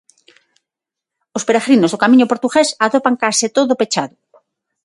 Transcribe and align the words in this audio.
Os 1.37 1.43
peregrinos 1.47 1.91
do 1.91 2.01
camiño 2.03 2.29
portugués 2.31 2.69
atopan 2.85 3.19
case 3.23 3.47
todo 3.57 3.79
pechado. 3.81 4.15